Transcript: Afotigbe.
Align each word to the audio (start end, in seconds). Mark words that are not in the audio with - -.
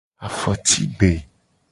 Afotigbe. 0.27 1.11